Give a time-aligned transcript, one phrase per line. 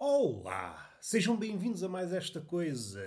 [0.00, 0.96] Olá!
[1.00, 3.04] Sejam bem-vindos a mais esta coisa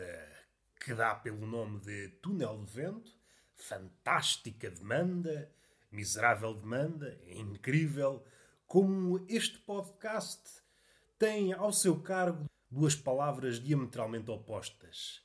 [0.78, 3.18] que dá pelo nome de Túnel de Vento.
[3.56, 5.50] Fantástica demanda,
[5.90, 8.22] miserável demanda, é incrível
[8.68, 10.62] como este podcast
[11.18, 15.22] tem ao seu cargo duas palavras diametralmente opostas.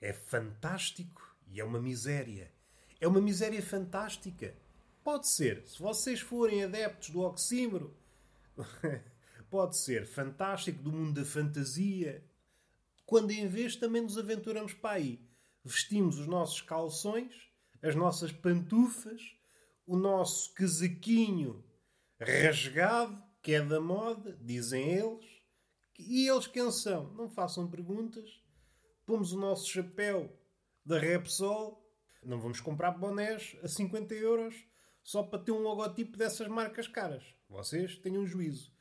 [0.00, 2.52] É fantástico e é uma miséria.
[3.00, 4.54] É uma miséria fantástica.
[5.02, 7.92] Pode ser, se vocês forem adeptos do oxímoro.
[9.50, 12.24] pode ser fantástico, do mundo da fantasia,
[13.04, 15.20] quando em vez também nos aventuramos para aí.
[15.64, 17.34] Vestimos os nossos calções,
[17.82, 19.36] as nossas pantufas,
[19.86, 21.64] o nosso casaquinho
[22.20, 25.26] rasgado, que é da moda, dizem eles.
[25.98, 27.12] E eles quem são?
[27.14, 28.42] Não façam perguntas.
[29.06, 30.30] Pomos o nosso chapéu
[30.84, 31.82] da Repsol.
[32.22, 34.54] Não vamos comprar bonés a 50 euros
[35.02, 37.24] só para ter um logotipo dessas marcas caras.
[37.48, 38.77] Vocês tenham juízo.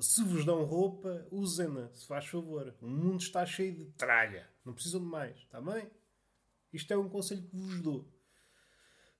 [0.00, 2.74] Se vos dão roupa, usem-na, se faz favor.
[2.80, 4.48] O mundo está cheio de tralha.
[4.64, 5.90] Não precisam de mais, está bem?
[6.72, 8.12] Isto é um conselho que vos dou.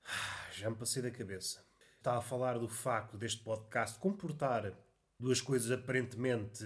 [0.05, 1.67] Ah, já me passei da cabeça.
[1.97, 4.73] Estava a falar do facto deste podcast comportar
[5.19, 6.65] duas coisas aparentemente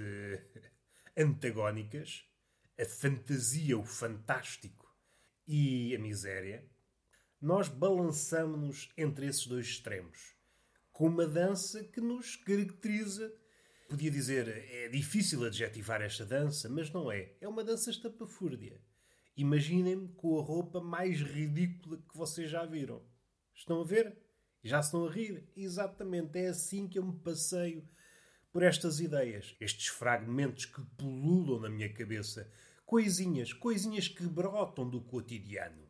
[1.17, 2.25] antagónicas:
[2.79, 4.95] a fantasia, o fantástico
[5.47, 6.69] e a miséria.
[7.41, 10.37] Nós balançamos-nos entre esses dois extremos,
[10.93, 13.35] com uma dança que nos caracteriza
[13.93, 17.35] Podia dizer, é difícil adjetivar esta dança, mas não é.
[17.43, 18.81] É uma dança estapafúrdia.
[19.37, 23.03] Imaginem-me com a roupa mais ridícula que vocês já viram.
[23.55, 24.17] Estão a ver?
[24.65, 25.47] Já se estão a rir?
[25.55, 27.87] Exatamente, é assim que eu me passeio
[28.51, 29.55] por estas ideias.
[29.61, 32.51] Estes fragmentos que pululam na minha cabeça.
[32.87, 35.87] Coisinhas, coisinhas que brotam do cotidiano.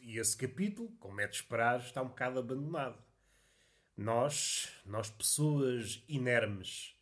[0.00, 3.00] E esse capítulo, como é de esperar, está um bocado abandonado.
[3.96, 6.93] Nós, nós pessoas inermes,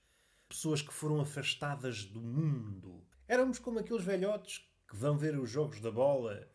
[0.52, 3.02] pessoas que foram afastadas do mundo.
[3.26, 6.46] Éramos como aqueles velhotes que vão ver os jogos da bola,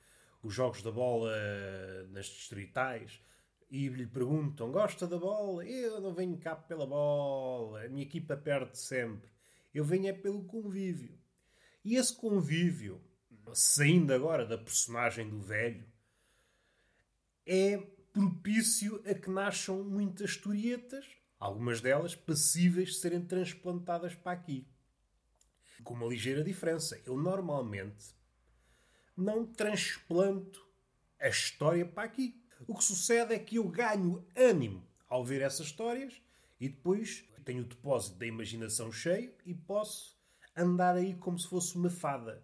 [0.43, 1.33] os jogos da bola
[2.11, 3.19] nas distritais,
[3.71, 5.65] e lhe perguntam: gosta da bola?
[5.65, 9.31] Eu não venho cá pela bola, a minha equipa perde sempre.
[9.73, 11.17] Eu venho é pelo convívio.
[11.83, 13.01] E esse convívio,
[13.51, 15.85] saindo agora da personagem do velho,
[17.47, 17.77] é
[18.13, 24.67] propício a que nasçam muitas historietas algumas delas passíveis de serem transplantadas para aqui.
[25.83, 26.99] Com uma ligeira diferença.
[27.05, 28.15] Eu normalmente
[29.15, 30.67] não transplanto
[31.19, 32.43] a história para aqui.
[32.67, 36.21] O que sucede é que eu ganho ânimo ao ver essas histórias
[36.59, 40.17] e depois tenho o depósito da imaginação cheio e posso
[40.53, 42.43] andar aí como se fosse uma fada,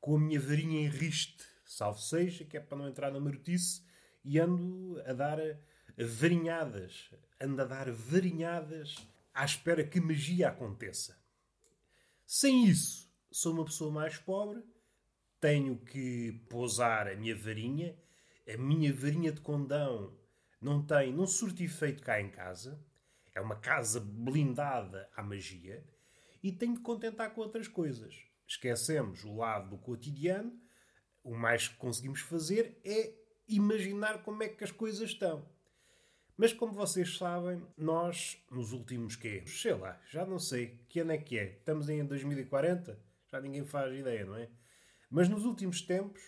[0.00, 3.82] com a minha varinha em riste, salvo seja, que é para não entrar na marotice,
[4.24, 5.40] e ando a dar
[5.98, 8.96] varinhadas, anda a dar varinhadas
[9.34, 11.18] à espera que magia aconteça.
[12.26, 14.62] Sem isso, sou uma pessoa mais pobre,
[15.40, 17.96] tenho que pousar a minha varinha,
[18.52, 20.16] a minha varinha de condão
[20.60, 22.84] não tem, não surte efeito cá em casa,
[23.34, 25.84] é uma casa blindada à magia,
[26.42, 28.14] e tenho que contentar com outras coisas.
[28.46, 30.58] Esquecemos o lado do cotidiano,
[31.22, 33.14] o mais que conseguimos fazer é
[33.48, 35.48] imaginar como é que as coisas estão.
[36.40, 39.42] Mas como vocês sabem, nós, nos últimos quê?
[39.46, 41.58] Sei lá, já não sei que ano é que é.
[41.58, 42.98] Estamos em 2040?
[43.30, 44.48] Já ninguém faz ideia, não é?
[45.10, 46.22] Mas nos últimos tempos,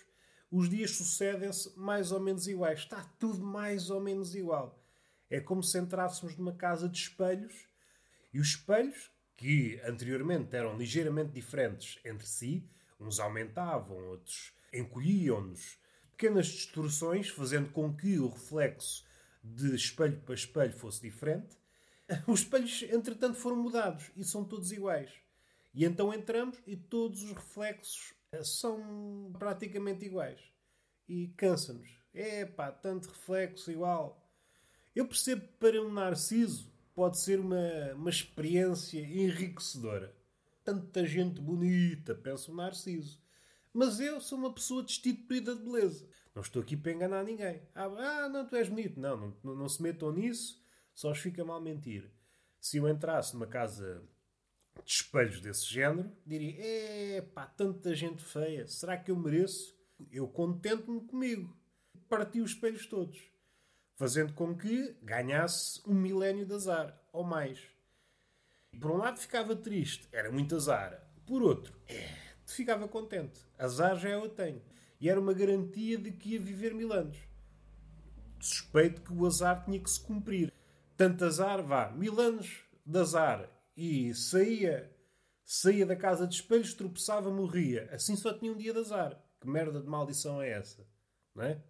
[0.50, 2.80] os dias sucedem-se mais ou menos iguais.
[2.80, 4.84] Está tudo mais ou menos igual.
[5.30, 7.66] É como se entrássemos numa casa de espelhos
[8.34, 12.68] e os espelhos, que anteriormente eram ligeiramente diferentes entre si,
[13.00, 15.78] uns aumentavam, outros encolhiam-nos,
[16.10, 19.10] pequenas distorções, fazendo com que o reflexo
[19.42, 21.56] de espelho para espelho fosse diferente,
[22.26, 25.10] os espelhos, entretanto, foram mudados e são todos iguais.
[25.74, 30.40] E então entramos e todos os reflexos eh, são praticamente iguais.
[31.08, 31.88] E cansa-nos.
[32.12, 34.22] É pá, tanto reflexo igual.
[34.94, 40.14] Eu percebo que para um narciso pode ser uma, uma experiência enriquecedora.
[40.62, 43.18] Tanta gente bonita, pensa o narciso.
[43.72, 46.06] Mas eu sou uma pessoa destituída de beleza.
[46.34, 47.62] Não estou aqui para enganar ninguém.
[47.74, 48.98] Ah, ah não, tu és bonito.
[48.98, 50.62] Não, não, não, se metam nisso,
[50.94, 52.10] só os fica mal mentir.
[52.60, 54.02] Se eu entrasse numa casa
[54.84, 59.76] de espelhos desse género, diria: é pá, tanta gente feia, será que eu mereço?
[60.10, 61.54] Eu contento-me comigo.
[62.08, 63.22] Parti os espelhos todos,
[63.96, 67.60] fazendo com que ganhasse um milénio de azar, ou mais.
[68.80, 71.06] Por um lado ficava triste, era muito azar.
[71.26, 72.08] Por outro, é,
[72.46, 73.40] ficava contente.
[73.58, 74.62] Azar já eu tenho
[75.02, 77.18] e era uma garantia de que ia viver mil anos.
[78.40, 80.50] Suspeito que o azar tinha que se cumprir.
[80.96, 84.90] Tanto azar, vá, mil anos de azar e saía
[85.54, 87.86] Saía da casa de espelhos, tropeçava, morria.
[87.92, 89.22] Assim só tinha um dia de azar.
[89.38, 90.86] Que merda de maldição é essa?
[91.34, 91.62] Não é?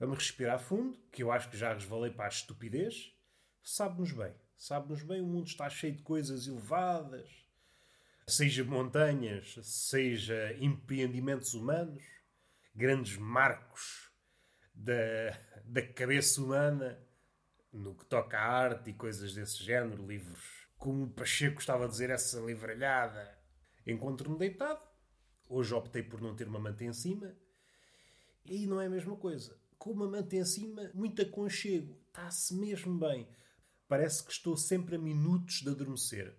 [0.00, 3.14] Vamos respirar fundo, que eu acho que já resvalei para a estupidez.
[3.62, 4.34] Sabe-nos bem.
[4.56, 7.30] Sabe-nos bem, o mundo está cheio de coisas elevadas.
[8.26, 12.02] Seja montanhas, seja empreendimentos humanos,
[12.74, 14.10] grandes marcos
[14.74, 16.98] da, da cabeça humana
[17.72, 20.66] no que toca à arte e coisas desse género, livros.
[20.76, 23.38] Como o Pacheco estava a dizer, essa livralhada.
[23.86, 24.80] Encontro-me deitado.
[25.48, 27.34] Hoje optei por não ter uma manta em cima.
[28.44, 29.56] E aí não é a mesma coisa.
[29.78, 31.98] Com uma manta em cima, muito aconchego.
[32.08, 33.28] Está-se mesmo bem.
[33.88, 36.36] Parece que estou sempre a minutos de adormecer.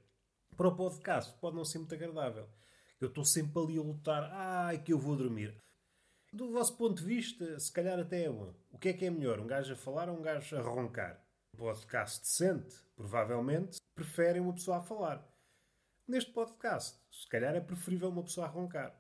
[0.56, 2.48] Para o podcast pode não ser muito agradável.
[3.00, 4.30] Eu estou sempre ali a lutar.
[4.32, 5.56] Ai, que eu vou dormir.
[6.34, 8.56] Do vosso ponto de vista, se calhar até é bom.
[8.72, 9.40] O que é que é melhor?
[9.40, 11.24] Um gajo a falar ou um gajo a roncar?
[11.56, 15.24] podcast decente, provavelmente, preferem uma pessoa a falar.
[16.08, 19.00] Neste podcast, se calhar é preferível uma pessoa a roncar.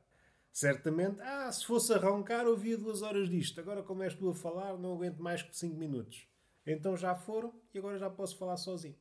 [0.52, 3.60] Certamente, ah, se fosse a roncar, ouvia duas horas disto.
[3.60, 6.28] Agora, como és tu a falar, não aguento mais que cinco minutos.
[6.68, 8.96] Então já foram e agora já posso falar sozinho.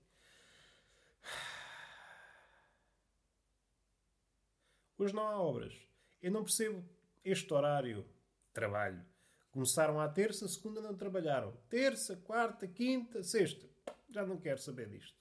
[4.96, 5.74] Hoje não há obras.
[6.22, 6.82] Eu não percebo
[7.22, 8.06] este horário
[8.52, 9.04] trabalho.
[9.50, 11.52] Começaram à terça, segunda não trabalharam.
[11.68, 13.68] Terça, quarta, quinta, sexta.
[14.08, 15.16] Já não quero saber disto.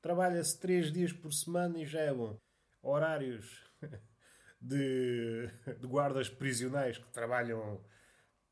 [0.00, 2.38] Trabalha-se três dias por semana e já é bom.
[2.80, 3.64] Horários
[4.60, 5.48] de,
[5.80, 7.84] de guardas prisionais que trabalham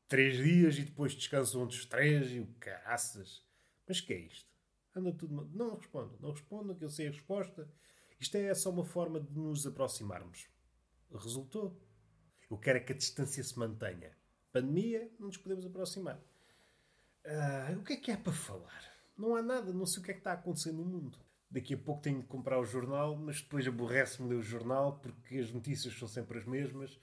[0.07, 3.45] três dias e depois descansam outros três e o caraças.
[3.87, 4.49] Mas que é isto?
[4.95, 5.49] Anda tudo.
[5.53, 7.69] Não respondo, não respondo, que eu sei a resposta.
[8.19, 10.47] Isto é só uma forma de nos aproximarmos.
[11.11, 11.81] Resultou.
[12.55, 14.11] Eu quero é que a distância se mantenha
[14.55, 16.17] pandemia, não nos podemos aproximar.
[17.25, 18.81] Uh, o que é que é para falar?
[19.17, 21.19] Não há nada, não sei o que é que está a acontecer no mundo.
[21.51, 25.39] Daqui a pouco tenho de comprar o jornal, mas depois aborrece-me ler o jornal porque
[25.39, 26.97] as notícias são sempre as mesmas.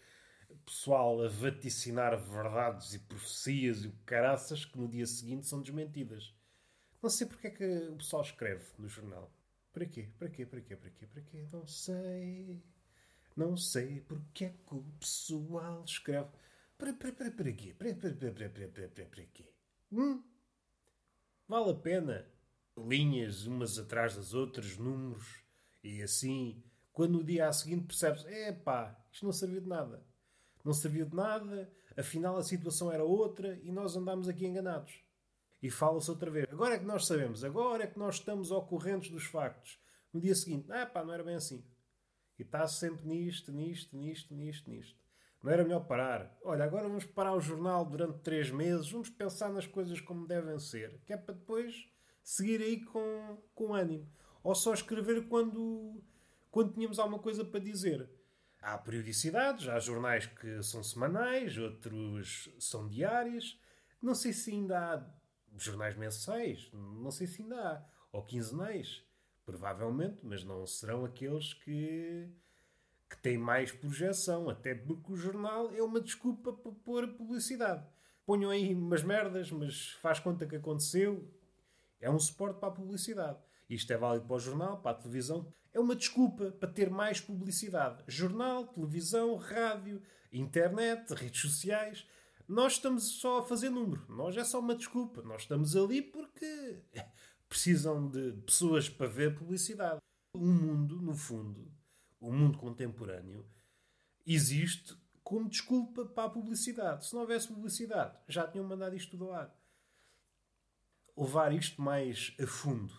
[0.65, 6.35] Pessoal a vaticinar verdades e profecias e caraças que no dia seguinte são desmentidas.
[7.03, 9.31] Não sei porque é que o pessoal escreve no jornal.
[9.75, 10.09] Para quê?
[10.19, 10.47] Para quê?
[10.47, 10.75] Para quê?
[10.75, 11.07] Para quê?
[11.07, 11.49] Para quê?
[11.53, 12.63] Não sei.
[13.37, 16.29] Não sei porque é que o pessoal escreve.
[16.77, 17.75] Para, para, para, para quê?
[17.75, 19.53] Para, para, para, para, para, para, para, para quê?
[19.91, 20.23] Hum?
[21.49, 22.27] Vale a pena?
[22.77, 25.43] Linhas umas atrás das outras, números,
[25.85, 26.63] e assim,
[26.93, 30.05] quando no dia a seguinte percebes, é pá, isto não serviu de nada.
[30.65, 34.95] Não serviu de nada, afinal a situação era outra e nós andámos aqui enganados.
[35.63, 36.47] E fala-se outra vez.
[36.51, 39.79] Agora é que nós sabemos, agora é que nós estamos ao corrente dos factos.
[40.13, 41.65] No dia seguinte, ah pá, não era bem assim.
[42.43, 44.99] E está sempre nisto, nisto, nisto, nisto, nisto.
[45.41, 46.37] Não era melhor parar?
[46.43, 50.59] Olha, agora vamos parar o jornal durante três meses, vamos pensar nas coisas como devem
[50.59, 51.89] ser, que é para depois
[52.21, 54.11] seguir aí com, com ânimo.
[54.43, 56.03] Ou só escrever quando,
[56.51, 58.11] quando tínhamos alguma coisa para dizer.
[58.61, 63.57] Há periodicidades, há jornais que são semanais, outros são diários.
[64.03, 65.07] Não sei se ainda há
[65.57, 67.85] jornais mensais, não sei se ainda há.
[68.11, 69.05] Ou quinzenais,
[69.53, 72.29] provavelmente, mas não serão aqueles que
[73.09, 77.87] que tem mais projeção, até porque o jornal é uma desculpa para pôr publicidade.
[78.25, 81.29] Ponham aí umas merdas, mas faz conta que aconteceu.
[82.01, 83.39] É um suporte para a publicidade.
[83.69, 85.47] Isto é válido para o jornal, para a televisão.
[85.75, 88.03] É uma desculpa para ter mais publicidade.
[88.09, 90.01] Jornal, televisão, rádio,
[90.33, 92.07] internet, redes sociais.
[92.49, 94.07] Nós estamos só a fazer número.
[94.09, 95.21] Nós é só uma desculpa.
[95.21, 96.79] Nós estamos ali porque
[97.53, 100.01] precisam de pessoas para ver publicidade.
[100.35, 101.71] O mundo, no fundo,
[102.19, 103.45] o mundo contemporâneo,
[104.27, 107.05] existe como desculpa para a publicidade.
[107.05, 109.55] Se não houvesse publicidade, já tinham mandado isto ao ar.
[111.15, 112.95] Levar isto mais a fundo.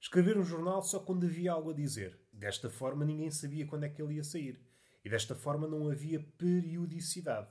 [0.00, 2.20] Escrever um jornal só quando havia algo a dizer.
[2.32, 4.60] Desta forma, ninguém sabia quando é que ele ia sair.
[5.04, 7.48] E desta forma, não havia periodicidade.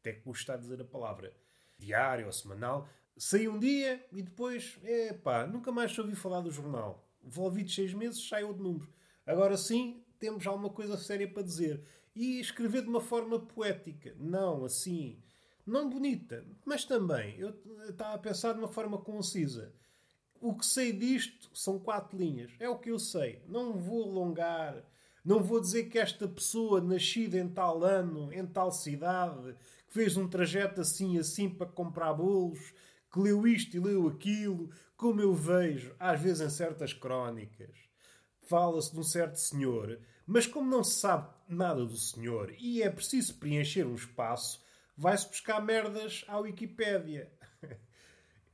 [0.00, 1.34] Até que custa a dizer a palavra.
[1.78, 2.86] Diário ou semanal.
[3.18, 7.04] Saía um dia e depois, epá, nunca mais ouvi falar do jornal.
[7.24, 8.88] Envolvidos seis meses, sai outro número.
[9.26, 11.82] Agora sim, temos alguma coisa séria para dizer.
[12.14, 14.14] E escrever de uma forma poética.
[14.18, 15.20] Não assim.
[15.66, 17.36] Não bonita, mas também.
[17.38, 17.54] Eu
[17.88, 19.74] estava a pensar de uma forma concisa.
[20.40, 22.52] O que sei disto são quatro linhas.
[22.60, 23.42] É o que eu sei.
[23.48, 24.84] Não vou alongar.
[25.24, 29.54] Não vou dizer que esta pessoa, nascida em tal ano, em tal cidade,
[29.88, 32.72] que fez um trajeto assim assim para comprar bolos,
[33.12, 37.88] que leu isto e leu aquilo, como eu vejo, às vezes em certas crónicas
[38.48, 42.88] fala-se de um certo senhor, mas como não se sabe nada do senhor e é
[42.88, 44.62] preciso preencher um espaço,
[44.96, 47.30] vai-se buscar merdas à Wikipédia.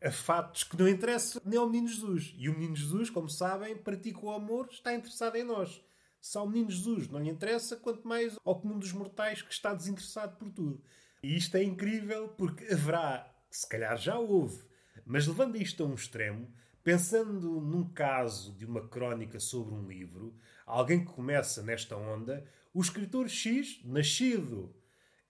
[0.03, 2.35] a fatos que não interessam nem ao Menino Jesus.
[2.37, 5.83] E o Menino Jesus, como sabem, pratica o amor, está interessado em nós.
[6.21, 9.75] Se ao menino Jesus não lhe interessa, quanto mais ao comum dos mortais que está
[9.75, 10.83] desinteressado por tudo.
[11.23, 14.63] E isto é incrível porque haverá, se calhar já houve,
[15.07, 20.35] mas levando isto a um extremo, pensando num caso de uma crónica sobre um livro,
[20.67, 24.75] alguém que começa nesta onda, o escritor X, nascido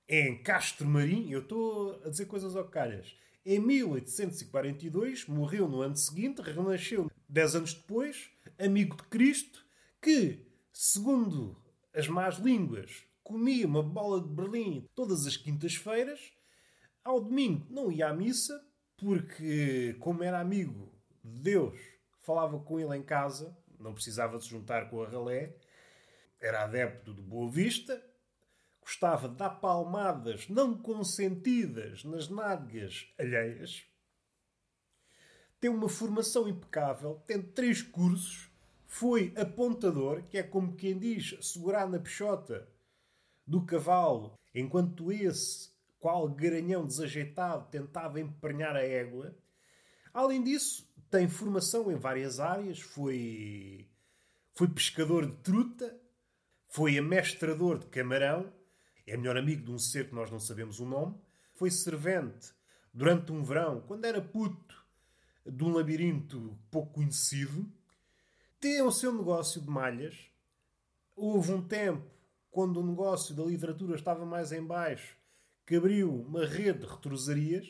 [0.08, 3.16] em Castro Marim, eu estou a dizer coisas ao calhas,
[3.46, 9.64] em 1842, morreu no ano seguinte, renasceu dez anos depois, amigo de Cristo,
[10.00, 11.62] que, segundo
[11.94, 16.32] as más línguas, comia uma bola de Berlim todas as quintas-feiras,
[17.04, 17.66] ao domingo.
[17.70, 18.64] Não ia à missa,
[18.96, 20.92] porque, como era amigo
[21.22, 21.78] de Deus,
[22.20, 25.54] falava com ele em casa, não precisava se juntar com a ralé,
[26.40, 28.02] era adepto de Boa Vista,
[28.80, 33.86] gostava de dar palmadas não consentidas nas nádegas alheias,
[35.60, 38.50] tem uma formação impecável, tem três cursos,
[38.86, 42.68] foi apontador, que é como quem diz, segurar na peixota
[43.46, 45.73] do cavalo, enquanto esse,
[46.04, 49.34] qual garanhão desajeitado, tentava emprenhar a égua.
[50.12, 53.88] Além disso, tem formação em várias áreas, foi,
[54.52, 55.98] foi pescador de truta,
[56.68, 58.52] foi amestrador de camarão,
[59.06, 61.18] é melhor amigo de um ser que nós não sabemos o nome,
[61.54, 62.52] foi servente
[62.92, 64.84] durante um verão, quando era puto,
[65.46, 67.66] de um labirinto pouco conhecido,
[68.60, 70.28] tem o seu negócio de malhas.
[71.16, 72.04] Houve um tempo,
[72.50, 75.23] quando o negócio da literatura estava mais em baixo,
[75.66, 77.66] que abriu uma rede de retrosarias.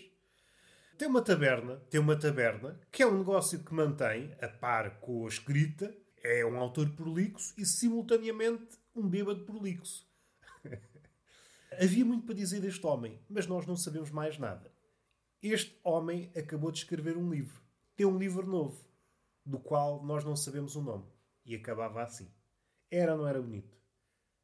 [0.98, 5.24] Tem uma taberna, tem uma taberna, que é um negócio que mantém, a par com
[5.24, 10.08] a escrita, é um autor prolixo e simultaneamente um bêbado prolixo.
[11.80, 14.72] Havia muito para dizer deste homem, mas nós não sabemos mais nada.
[15.42, 17.60] Este homem acabou de escrever um livro.
[17.96, 18.88] Tem um livro novo,
[19.44, 21.04] do qual nós não sabemos o nome.
[21.44, 22.32] E acabava assim.
[22.90, 23.76] Era ou não era bonito?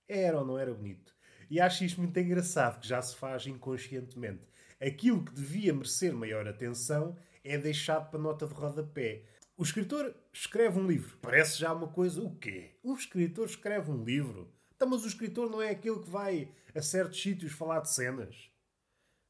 [0.07, 1.15] Era ou não era bonito?
[1.51, 4.49] E acho isto muito engraçado, que já se faz inconscientemente.
[4.81, 9.25] Aquilo que devia merecer maior atenção é deixado para nota de rodapé.
[9.57, 11.19] O escritor escreve um livro.
[11.21, 12.23] Parece já uma coisa.
[12.23, 12.71] O quê?
[12.83, 14.49] O escritor escreve um livro.
[14.75, 18.49] Então, mas o escritor não é aquele que vai a certos sítios falar de cenas.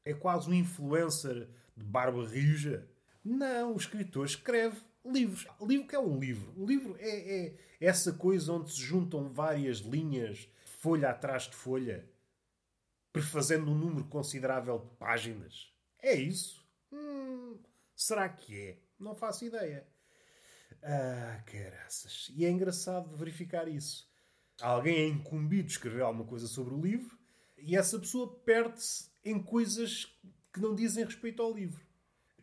[0.05, 2.87] É quase um influencer de barba rija.
[3.25, 5.47] Não, o escritor escreve livros.
[5.59, 6.53] O livro que é um livro?
[6.55, 12.07] Um livro é, é essa coisa onde se juntam várias linhas, folha atrás de folha,
[13.11, 15.71] prefazendo um número considerável de páginas.
[15.99, 16.65] É isso?
[16.91, 17.59] Hum,
[17.95, 18.77] será que é?
[18.99, 19.87] Não faço ideia.
[20.83, 22.31] Ah, caraças.
[22.35, 24.09] E é engraçado verificar isso.
[24.61, 27.17] Alguém é incumbido de escrever alguma coisa sobre o livro
[27.57, 30.05] e essa pessoa perde-se em coisas
[30.53, 31.81] que não dizem respeito ao livro.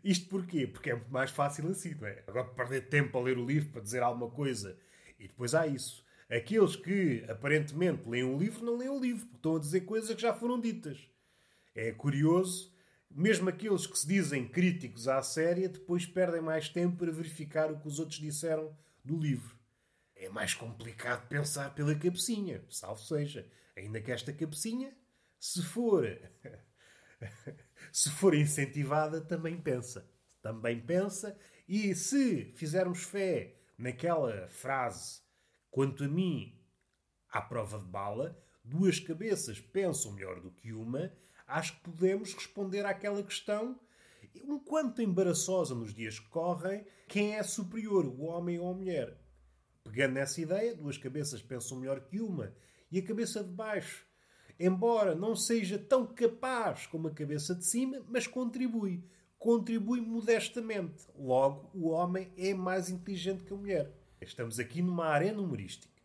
[0.03, 0.67] Isto porquê?
[0.67, 2.23] Porque é muito mais fácil assim, não é?
[2.27, 4.79] Agora perder tempo a ler o livro para dizer alguma coisa.
[5.19, 6.05] E depois há isso.
[6.31, 10.15] Aqueles que aparentemente leem o livro não leem o livro, porque estão a dizer coisas
[10.15, 11.09] que já foram ditas.
[11.75, 12.75] É curioso,
[13.11, 17.81] mesmo aqueles que se dizem críticos à série, depois perdem mais tempo para verificar o
[17.81, 19.57] que os outros disseram do livro.
[20.15, 23.47] É mais complicado pensar pela cabecinha, salvo seja.
[23.77, 24.93] Ainda que esta cabecinha,
[25.39, 26.05] se for
[27.93, 30.11] se for incentivada, também pensa.
[30.43, 31.39] Também pensa.
[31.69, 35.21] E se fizermos fé naquela frase,
[35.71, 36.59] quanto a mim,
[37.31, 41.13] à prova de bala, duas cabeças pensam melhor do que uma,
[41.47, 43.79] acho que podemos responder àquela questão,
[44.45, 49.19] um quanto embaraçosa nos dias que correm, quem é superior, o homem ou a mulher.
[49.85, 52.55] Pegando nessa ideia, duas cabeças pensam melhor que uma.
[52.91, 54.09] E a cabeça de baixo
[54.59, 59.05] embora não seja tão capaz como a cabeça de cima, mas contribui.
[59.39, 61.07] Contribui modestamente.
[61.17, 63.93] Logo, o homem é mais inteligente que a mulher.
[64.21, 65.97] Estamos aqui numa arena humorística.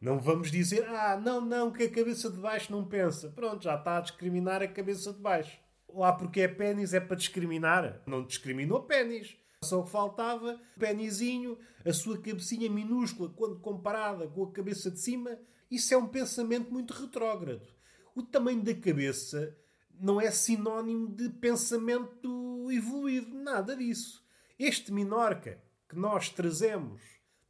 [0.00, 3.28] Não vamos dizer, ah, não, não, que a cabeça de baixo não pensa.
[3.30, 5.58] Pronto, já está a discriminar a cabeça de baixo.
[5.88, 8.02] Lá porque é pênis é para discriminar.
[8.06, 9.36] Não discriminou pênis.
[9.62, 15.38] Só o faltava, penizinho, a sua cabecinha minúscula, quando comparada com a cabeça de cima,
[15.70, 17.66] isso é um pensamento muito retrógrado.
[18.14, 19.56] O tamanho da cabeça
[20.00, 24.26] não é sinónimo de pensamento evoluído, nada disso.
[24.58, 27.00] Este minorca que nós trazemos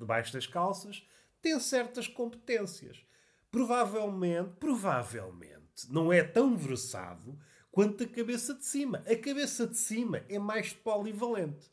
[0.03, 1.07] debaixo das calças
[1.41, 3.05] tem certas competências.
[3.51, 7.39] Provavelmente, provavelmente, não é tão versado
[7.71, 9.03] quanto a cabeça de cima.
[9.07, 11.71] A cabeça de cima é mais polivalente.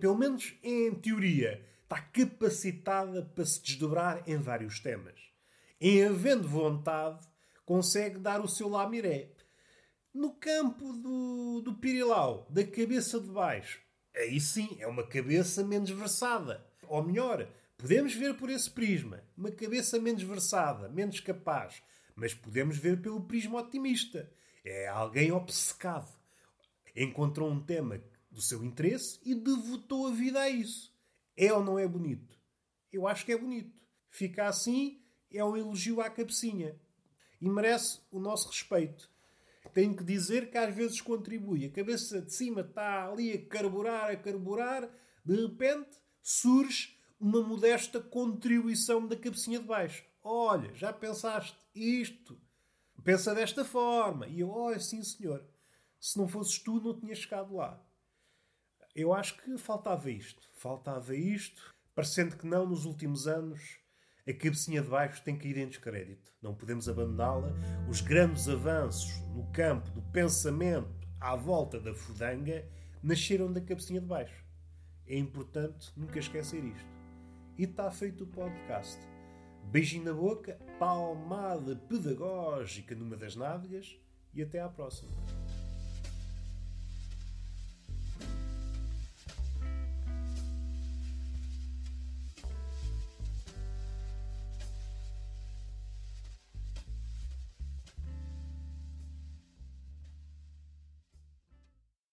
[0.00, 5.32] Pelo menos em teoria, está capacitada para se desdobrar em vários temas
[5.82, 7.26] em havendo vontade,
[7.66, 9.30] consegue dar o seu lamiré.
[10.14, 13.80] No campo do, do pirilau, da cabeça de baixo,
[14.14, 16.64] aí sim é uma cabeça menos versada.
[16.86, 19.22] Ou melhor, Podemos ver por esse prisma.
[19.36, 21.82] Uma cabeça menos versada, menos capaz.
[22.14, 24.30] Mas podemos ver pelo prisma otimista.
[24.64, 26.12] É alguém obcecado.
[26.94, 28.00] Encontrou um tema
[28.30, 30.94] do seu interesse e devotou a vida a isso.
[31.36, 32.38] É ou não é bonito?
[32.92, 33.74] Eu acho que é bonito.
[34.10, 35.02] Fica assim,
[35.32, 36.78] é um elogio à cabecinha.
[37.40, 39.10] E merece o nosso respeito.
[39.72, 41.64] Tenho que dizer que às vezes contribui.
[41.64, 44.88] A cabeça de cima está ali a carburar, a carburar.
[45.24, 50.04] De repente surge uma modesta contribuição da cabecinha de baixo.
[50.24, 52.36] Olha, já pensaste isto?
[53.04, 54.26] Pensa desta forma.
[54.26, 55.44] E eu, olha, sim senhor.
[56.00, 57.80] Se não fosses tu, não tinha chegado lá.
[58.92, 60.42] Eu acho que faltava isto.
[60.52, 61.72] Faltava isto.
[61.94, 63.78] Parecendo que não, nos últimos anos,
[64.28, 66.32] a cabecinha de baixo tem caído em descrédito.
[66.42, 67.52] Não podemos abandoná-la.
[67.88, 72.68] Os grandes avanços no campo do pensamento à volta da fudanga
[73.00, 74.44] nasceram da cabecinha de baixo.
[75.06, 77.01] É importante nunca esquecer isto.
[77.58, 78.98] E está feito o podcast.
[79.64, 83.98] Beijinho na boca, palmada pedagógica numa das nádegas
[84.34, 85.10] e até à próxima.